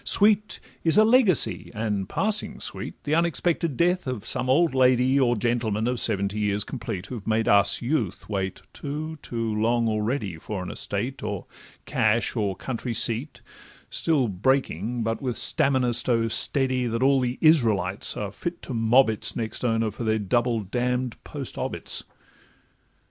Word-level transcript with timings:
Sweet 0.03 0.59
is 0.83 0.97
a 0.97 1.05
legacy, 1.05 1.69
and 1.75 2.09
passing 2.09 2.59
sweet 2.59 2.95
The 3.03 3.13
unexpected 3.13 3.77
death 3.77 4.07
of 4.07 4.25
some 4.25 4.49
old 4.49 4.73
lady 4.73 5.19
Or 5.19 5.35
gentleman 5.35 5.87
of 5.87 5.99
seventy 5.99 6.39
years 6.39 6.63
complete, 6.63 7.05
Who've 7.05 7.27
made 7.27 7.47
'us 7.47 7.83
youth' 7.83 8.27
wait 8.27 8.63
too—too 8.73 9.53
long 9.53 9.87
already 9.87 10.39
For 10.39 10.63
an 10.63 10.71
estate, 10.71 11.21
or 11.21 11.45
cash, 11.85 12.35
or 12.35 12.55
country 12.55 12.95
seat, 12.95 13.41
Still 13.91 14.27
breaking, 14.27 15.03
but 15.03 15.21
with 15.21 15.37
stamina 15.37 15.93
so 15.93 16.27
steady 16.29 16.87
That 16.87 17.03
all 17.03 17.19
the 17.19 17.37
Israelites 17.39 18.17
are 18.17 18.31
fit 18.31 18.63
to 18.63 18.73
mob 18.73 19.07
its 19.07 19.35
Next 19.35 19.63
owner 19.63 19.91
for 19.91 20.03
their 20.03 20.17
double 20.17 20.61
damn'd 20.61 21.23
post 21.23 21.59
obits. 21.59 22.05